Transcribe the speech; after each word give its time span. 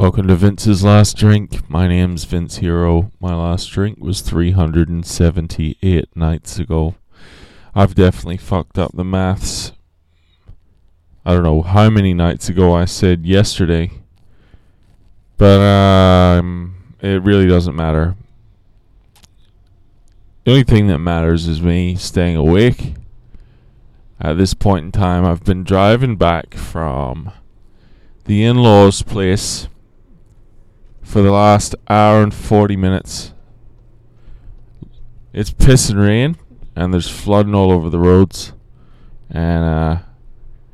Welcome 0.00 0.28
to 0.28 0.34
Vince's 0.34 0.82
Last 0.82 1.14
Drink. 1.18 1.68
My 1.68 1.86
name's 1.86 2.24
Vince 2.24 2.56
Hero. 2.56 3.12
My 3.20 3.34
last 3.34 3.66
drink 3.66 3.98
was 4.00 4.22
378 4.22 6.16
nights 6.16 6.58
ago. 6.58 6.94
I've 7.74 7.94
definitely 7.94 8.38
fucked 8.38 8.78
up 8.78 8.92
the 8.94 9.04
maths. 9.04 9.72
I 11.26 11.34
don't 11.34 11.42
know 11.42 11.60
how 11.60 11.90
many 11.90 12.14
nights 12.14 12.48
ago 12.48 12.74
I 12.74 12.86
said 12.86 13.26
yesterday. 13.26 13.90
But 15.36 15.60
um, 15.60 16.94
it 17.02 17.22
really 17.22 17.46
doesn't 17.46 17.76
matter. 17.76 18.16
The 20.44 20.52
only 20.52 20.64
thing 20.64 20.86
that 20.86 21.00
matters 21.00 21.46
is 21.46 21.60
me 21.60 21.96
staying 21.96 22.36
awake. 22.36 22.94
At 24.18 24.38
this 24.38 24.54
point 24.54 24.86
in 24.86 24.92
time, 24.92 25.26
I've 25.26 25.44
been 25.44 25.62
driving 25.62 26.16
back 26.16 26.54
from 26.54 27.32
the 28.24 28.42
in 28.44 28.56
law's 28.56 29.02
place 29.02 29.68
for 31.10 31.22
the 31.22 31.32
last 31.32 31.74
hour 31.88 32.22
and 32.22 32.32
40 32.32 32.76
minutes. 32.76 33.34
It's 35.32 35.50
pissing 35.50 36.00
rain 36.00 36.36
and 36.76 36.94
there's 36.94 37.10
flooding 37.10 37.52
all 37.52 37.72
over 37.72 37.90
the 37.90 37.98
roads. 37.98 38.52
And, 39.28 39.64
uh, 39.64 40.02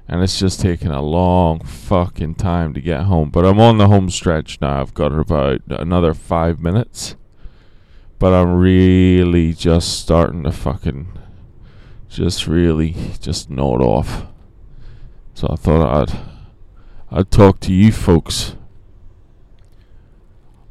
and 0.06 0.22
it's 0.22 0.38
just 0.38 0.60
taking 0.60 0.90
a 0.90 1.00
long 1.00 1.64
fucking 1.64 2.34
time 2.34 2.74
to 2.74 2.82
get 2.82 3.04
home. 3.04 3.30
But 3.30 3.46
I'm 3.46 3.58
on 3.58 3.78
the 3.78 3.88
home 3.88 4.10
stretch 4.10 4.60
now. 4.60 4.82
I've 4.82 4.92
got 4.92 5.10
about 5.10 5.62
another 5.68 6.12
five 6.12 6.60
minutes. 6.60 7.16
But 8.18 8.34
I'm 8.34 8.56
really 8.56 9.54
just 9.54 10.00
starting 10.00 10.42
to 10.42 10.52
fucking 10.52 11.18
just 12.10 12.46
really 12.46 12.94
just 13.20 13.48
nod 13.48 13.80
off. 13.80 14.26
So 15.32 15.48
I 15.50 15.56
thought 15.56 16.02
I'd 16.02 16.18
I'd 17.10 17.30
talk 17.30 17.58
to 17.60 17.72
you 17.72 17.90
folks 17.90 18.54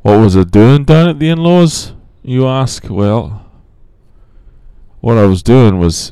what 0.05 0.19
was 0.19 0.37
I 0.37 0.43
doing 0.43 0.83
down 0.83 1.09
at 1.09 1.17
the 1.17 1.29
in 1.29 1.39
laws? 1.39 1.93
You 2.21 2.45
ask. 2.45 2.87
Well, 2.91 3.49
what 5.01 5.17
I 5.17 5.25
was 5.25 5.41
doing 5.41 5.79
was 5.79 6.11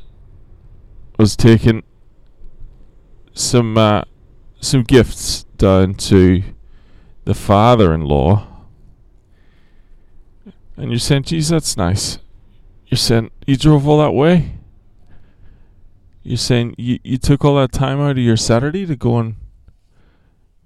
was 1.19 1.35
taking 1.35 1.83
some 3.33 3.77
uh, 3.77 4.01
some 4.59 4.81
gifts 4.81 5.43
down 5.57 5.93
to 6.09 6.41
the 7.25 7.35
father 7.35 7.93
in 7.93 8.01
law. 8.01 8.47
And 10.75 10.89
you're 10.89 10.97
saying, 10.97 11.25
geez, 11.25 11.49
that's 11.49 11.77
nice. 11.77 12.17
You're 12.87 12.97
saying 12.97 13.29
you 13.45 13.57
drove 13.57 13.87
all 13.87 13.99
that 13.99 14.13
way? 14.13 14.55
You're 16.23 16.37
saying 16.37 16.73
you, 16.79 16.97
you 17.03 17.19
took 17.19 17.45
all 17.45 17.57
that 17.57 17.71
time 17.71 18.01
out 18.01 18.17
of 18.17 18.17
your 18.17 18.37
Saturday 18.37 18.87
to 18.87 18.95
go 18.95 19.19
and 19.19 19.35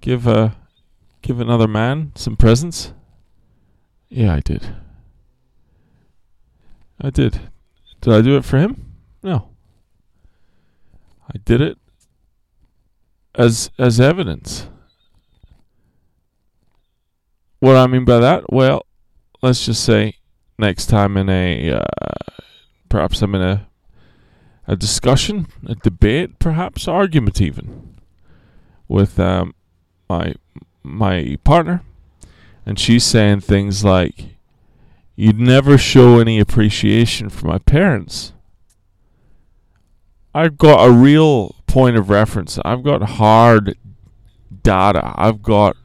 give 0.00 0.26
a 0.26 0.56
give 1.20 1.40
another 1.40 1.68
man 1.68 2.12
some 2.14 2.34
presents? 2.34 2.94
Yeah, 4.08 4.34
I 4.34 4.40
did. 4.40 4.74
I 7.00 7.10
did. 7.10 7.40
Did 8.00 8.14
I 8.14 8.22
do 8.22 8.36
it 8.36 8.44
for 8.44 8.58
him? 8.58 8.94
No. 9.22 9.50
I 11.28 11.38
did 11.44 11.60
it 11.60 11.78
as 13.34 13.70
as 13.78 14.00
evidence. 14.00 14.68
What 17.60 17.76
I 17.76 17.86
mean 17.86 18.04
by 18.04 18.18
that? 18.18 18.52
Well, 18.52 18.86
let's 19.42 19.66
just 19.66 19.84
say 19.84 20.14
next 20.58 20.86
time 20.86 21.16
in 21.16 21.28
a 21.28 21.72
uh, 21.72 21.84
perhaps 22.88 23.20
I'm 23.20 23.34
in 23.34 23.42
a 23.42 23.68
a 24.66 24.76
discussion, 24.76 25.46
a 25.66 25.74
debate, 25.74 26.38
perhaps 26.38 26.86
argument 26.86 27.40
even 27.40 27.96
with 28.86 29.18
um, 29.18 29.54
my 30.08 30.34
my 30.82 31.36
partner 31.44 31.82
and 32.68 32.78
she's 32.78 33.02
saying 33.02 33.40
things 33.40 33.82
like, 33.82 34.36
You'd 35.16 35.40
never 35.40 35.78
show 35.78 36.20
any 36.20 36.38
appreciation 36.38 37.30
for 37.30 37.46
my 37.46 37.58
parents. 37.58 38.34
I've 40.34 40.58
got 40.58 40.86
a 40.86 40.92
real 40.92 41.56
point 41.66 41.96
of 41.96 42.10
reference. 42.10 42.58
I've 42.64 42.84
got 42.84 43.02
hard 43.02 43.76
data. 44.62 45.14
I've 45.16 45.42
got. 45.42 45.76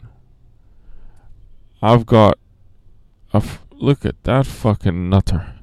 I've 1.82 2.06
got. 2.06 2.38
A 3.34 3.38
f- 3.38 3.64
look 3.72 4.06
at 4.06 4.22
that 4.26 4.46
fucking 4.46 5.10
nutter. 5.10 5.54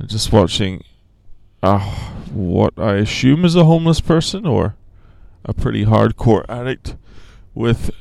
I'm 0.00 0.08
just 0.08 0.32
watching. 0.32 0.82
Uh, 1.62 1.78
what 2.32 2.74
I 2.76 2.96
assume 2.96 3.44
is 3.44 3.54
a 3.54 3.64
homeless 3.64 4.00
person 4.00 4.46
or 4.46 4.74
a 5.44 5.54
pretty 5.54 5.84
hardcore 5.86 6.44
addict 6.50 6.96
with 7.54 7.92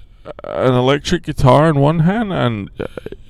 an 0.44 0.74
electric 0.74 1.24
guitar 1.24 1.70
in 1.70 1.80
one 1.80 2.00
hand 2.00 2.34
and 2.34 2.70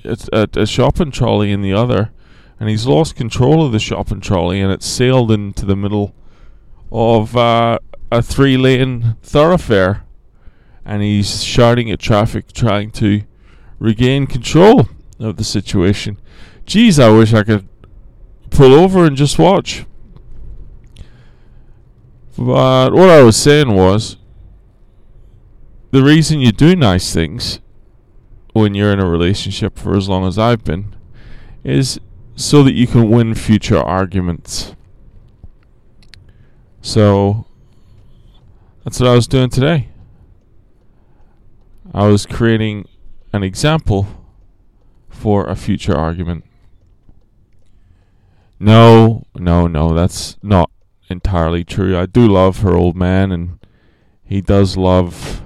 a, 0.04 0.48
a 0.54 0.66
shopping 0.66 1.10
trolley 1.10 1.52
in 1.52 1.62
the 1.62 1.72
other, 1.72 2.10
and 2.58 2.68
he's 2.68 2.86
lost 2.86 3.16
control 3.16 3.64
of 3.64 3.72
the 3.72 3.78
shopping 3.78 4.20
trolley 4.20 4.60
and 4.60 4.72
it's 4.72 4.86
sailed 4.86 5.30
into 5.30 5.66
the 5.66 5.76
middle 5.76 6.14
of 6.90 7.36
uh, 7.36 7.78
a 8.10 8.22
three-lane 8.22 9.16
thoroughfare, 9.22 10.04
and 10.84 11.02
he's 11.02 11.42
shouting 11.42 11.90
at 11.90 11.98
traffic, 11.98 12.52
trying 12.52 12.90
to 12.92 13.22
regain 13.78 14.26
control 14.26 14.88
of 15.18 15.36
the 15.36 15.44
situation. 15.44 16.18
Geez, 16.64 16.98
I 16.98 17.10
wish 17.10 17.34
I 17.34 17.42
could 17.42 17.68
pull 18.50 18.72
over 18.74 19.04
and 19.04 19.16
just 19.16 19.38
watch. 19.38 19.84
But 22.38 22.92
what 22.92 23.08
I 23.08 23.22
was 23.22 23.36
saying 23.36 23.74
was, 23.74 24.16
the 25.90 26.02
reason 26.02 26.40
you 26.40 26.52
do 26.52 26.74
nice 26.74 27.12
things 27.12 27.60
when 28.52 28.74
you're 28.74 28.92
in 28.92 29.00
a 29.00 29.08
relationship 29.08 29.78
for 29.78 29.96
as 29.96 30.08
long 30.08 30.26
as 30.26 30.38
I've 30.38 30.64
been 30.64 30.96
is 31.62 32.00
so 32.34 32.62
that 32.62 32.74
you 32.74 32.86
can 32.86 33.10
win 33.10 33.34
future 33.34 33.78
arguments. 33.78 34.74
So 36.80 37.46
that's 38.84 39.00
what 39.00 39.08
I 39.08 39.14
was 39.14 39.26
doing 39.26 39.50
today. 39.50 39.88
I 41.92 42.06
was 42.06 42.26
creating 42.26 42.88
an 43.32 43.42
example 43.42 44.06
for 45.08 45.46
a 45.46 45.56
future 45.56 45.96
argument. 45.96 46.44
No, 48.58 49.24
no, 49.34 49.66
no, 49.66 49.94
that's 49.94 50.36
not 50.42 50.70
entirely 51.08 51.64
true. 51.64 51.96
I 51.96 52.06
do 52.06 52.26
love 52.26 52.60
her 52.60 52.74
old 52.74 52.96
man 52.96 53.32
and 53.32 53.58
he 54.24 54.40
does 54.40 54.76
love 54.76 55.42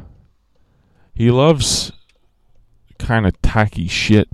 he 1.20 1.30
loves 1.30 1.92
kind 2.98 3.26
of 3.26 3.42
tacky 3.42 3.86
shit. 3.86 4.26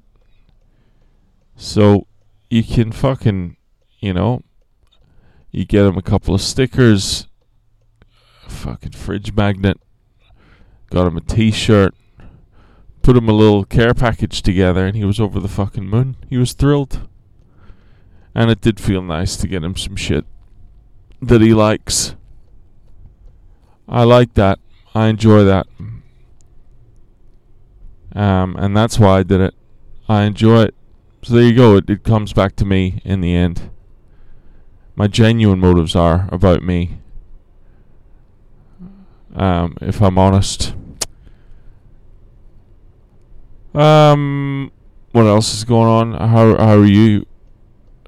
So 1.57 2.07
you 2.49 2.63
can 2.63 2.93
fucking, 2.93 3.57
you 3.99 4.15
know, 4.15 4.45
you 5.51 5.65
get 5.65 5.85
him 5.85 5.99
a 5.99 6.03
couple 6.03 6.33
of 6.33 6.41
stickers, 6.41 7.27
fucking 8.47 8.93
fridge 8.93 9.35
magnet, 9.35 9.81
got 10.89 11.09
him 11.09 11.17
a 11.17 11.23
t-shirt, 11.23 11.93
put 13.03 13.17
him 13.17 13.29
a 13.29 13.33
little 13.33 13.65
care 13.65 13.93
package 13.93 14.41
together, 14.41 14.87
and 14.87 14.97
he 14.97 15.05
was 15.05 15.19
over 15.19 15.41
the 15.41 15.49
fucking 15.49 15.89
moon. 15.89 16.15
He 16.31 16.37
was 16.37 16.53
thrilled. 16.53 17.09
And 18.33 18.49
it 18.49 18.61
did 18.61 18.79
feel 18.79 19.03
nice 19.03 19.37
to 19.39 19.49
get 19.49 19.65
him 19.65 19.75
some 19.75 19.97
shit 19.97 20.25
that 21.21 21.41
he 21.41 21.53
likes. 21.53 22.15
I 23.89 24.05
like 24.05 24.35
that. 24.35 24.61
I 24.95 25.09
enjoy 25.09 25.43
that. 25.43 25.67
Um, 28.17 28.57
and 28.57 28.75
that's 28.75 28.99
why 28.99 29.19
I 29.19 29.23
did 29.23 29.43
it. 29.43 29.55
I 30.09 30.23
enjoy 30.23 30.63
it. 30.63 30.75
So 31.23 31.35
there 31.35 31.45
you 31.45 31.55
go. 31.55 31.77
It, 31.77 31.91
it 31.91 32.03
comes 32.03 32.33
back 32.33 32.57
to 32.57 32.65
me 32.65 33.03
in 33.05 33.21
the 33.21 33.35
end. 33.35 33.71
My 34.95 35.07
genuine 35.07 35.61
motives 35.61 35.95
are 35.95 36.27
about 36.33 36.63
me. 36.63 36.99
Um, 39.35 39.77
if 39.83 40.01
I'm 40.01 40.17
honest. 40.17 40.75
Um, 43.75 44.73
what 45.13 45.27
else 45.27 45.53
is 45.53 45.65
going 45.65 45.89
on? 45.89 46.13
How 46.15 46.57
how 46.57 46.79
are 46.79 46.87
you? 46.87 47.27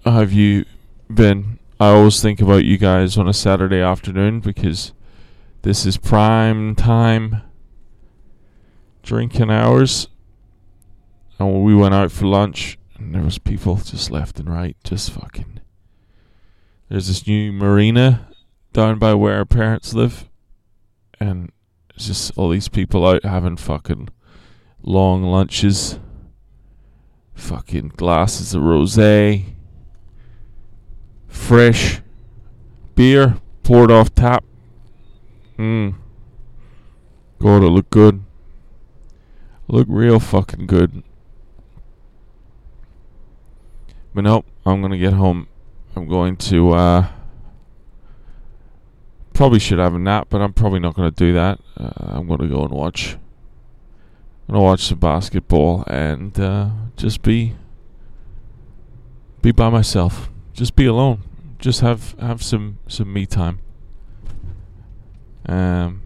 How 0.06 0.12
have 0.12 0.32
you 0.32 0.64
been? 1.12 1.58
I 1.78 1.88
always 1.88 2.22
think 2.22 2.40
about 2.40 2.64
you 2.64 2.78
guys 2.78 3.18
on 3.18 3.28
a 3.28 3.34
Saturday 3.34 3.82
afternoon 3.82 4.40
because 4.40 4.92
this 5.62 5.84
is 5.84 5.98
prime 5.98 6.74
time 6.74 7.42
drinking 9.08 9.50
hours. 9.50 10.06
And 11.38 11.64
we 11.64 11.74
went 11.74 11.94
out 11.94 12.12
for 12.12 12.26
lunch, 12.26 12.78
and 12.98 13.14
there 13.14 13.22
was 13.22 13.38
people 13.38 13.76
just 13.76 14.10
left 14.10 14.38
and 14.38 14.50
right, 14.50 14.76
just 14.84 15.10
fucking. 15.10 15.60
There's 16.90 17.08
this 17.08 17.26
new 17.26 17.50
marina 17.50 18.28
down 18.74 18.98
by 18.98 19.14
where 19.14 19.38
our 19.38 19.46
parents 19.46 19.94
live, 19.94 20.28
and 21.18 21.50
it's 21.94 22.06
just 22.06 22.36
all 22.36 22.50
these 22.50 22.68
people 22.68 23.06
out 23.06 23.24
having 23.24 23.56
fucking 23.56 24.10
long 24.82 25.22
lunches, 25.22 25.98
fucking 27.34 27.92
glasses 27.96 28.54
of 28.54 28.60
rosé, 28.60 29.54
fresh 31.28 32.02
beer 32.94 33.38
poured 33.62 33.90
off 33.90 34.14
tap. 34.14 34.44
Mmm. 35.56 35.94
God, 37.38 37.62
it 37.62 37.68
looked 37.68 37.90
good. 37.90 38.22
Look 39.68 39.86
real 39.88 40.18
fucking 40.18 40.66
good. 40.66 41.02
But 44.14 44.24
nope, 44.24 44.46
I'm 44.66 44.82
gonna 44.82 44.98
get 44.98 45.12
home. 45.12 45.48
I'm 45.94 46.08
going 46.08 46.36
to 46.36 46.72
uh 46.72 47.08
probably 49.38 49.60
should 49.60 49.78
have 49.78 49.94
a 49.94 49.98
nap, 49.98 50.26
but 50.30 50.40
I'm 50.40 50.52
probably 50.52 50.80
not 50.80 50.94
gonna 50.94 51.12
do 51.12 51.32
that. 51.34 51.60
Uh, 51.76 51.90
I'm 51.98 52.26
gonna 52.26 52.48
go 52.48 52.64
and 52.64 52.72
watch. 52.72 53.14
I'm 54.48 54.54
gonna 54.54 54.64
watch 54.64 54.86
some 54.86 54.98
basketball 54.98 55.84
and 55.86 56.38
uh, 56.40 56.70
just 56.96 57.22
be 57.22 57.54
be 59.40 59.52
by 59.52 59.68
myself. 59.68 60.30
Just 60.52 60.74
be 60.74 60.86
alone. 60.86 61.22
Just 61.58 61.82
have 61.82 62.16
have 62.18 62.42
some 62.42 62.78
some 62.88 63.12
me 63.12 63.26
time. 63.26 63.60
Um. 65.46 66.02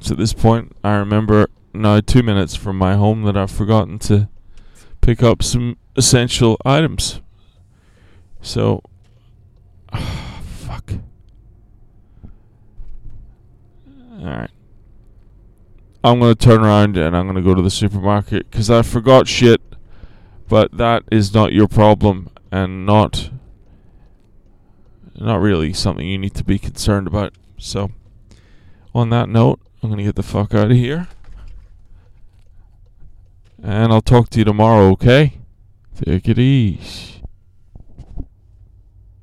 So 0.00 0.12
at 0.12 0.18
this 0.18 0.34
point, 0.34 0.76
I 0.82 0.96
remember 0.96 1.48
now 1.74 2.00
two 2.00 2.22
minutes 2.22 2.54
from 2.54 2.78
my 2.78 2.94
home 2.94 3.24
that 3.24 3.36
I've 3.36 3.50
forgotten 3.50 3.98
to 4.00 4.28
pick 5.00 5.22
up 5.22 5.42
some 5.42 5.76
essential 5.96 6.56
items. 6.64 7.20
So, 8.40 8.82
fuck. 9.92 10.94
Alright. 14.20 14.50
I'm 16.02 16.20
going 16.20 16.34
to 16.34 16.44
turn 16.44 16.62
around 16.62 16.96
and 16.96 17.16
I'm 17.16 17.24
going 17.24 17.36
to 17.36 17.42
go 17.42 17.54
to 17.54 17.62
the 17.62 17.70
supermarket 17.70 18.50
because 18.50 18.70
I 18.70 18.82
forgot 18.82 19.26
shit. 19.26 19.60
But 20.46 20.76
that 20.76 21.04
is 21.10 21.32
not 21.32 21.52
your 21.52 21.68
problem 21.68 22.30
and 22.52 22.84
not 22.84 23.30
not 25.16 25.40
really 25.40 25.72
something 25.72 26.06
you 26.06 26.18
need 26.18 26.34
to 26.34 26.44
be 26.44 26.58
concerned 26.58 27.06
about. 27.06 27.34
So, 27.58 27.92
on 28.94 29.10
that 29.10 29.28
note, 29.28 29.60
I'm 29.82 29.88
going 29.88 29.98
to 29.98 30.04
get 30.04 30.16
the 30.16 30.22
fuck 30.22 30.54
out 30.54 30.70
of 30.70 30.76
here. 30.76 31.08
And 33.66 33.94
I'll 33.94 34.02
talk 34.02 34.28
to 34.30 34.38
you 34.40 34.44
tomorrow, 34.44 34.90
okay? 34.90 35.38
Take 36.04 36.28
it 36.28 36.38
easy. 36.38 37.23